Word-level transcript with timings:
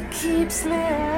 that 0.00 0.10
keeps 0.12 0.64
me. 0.64 1.17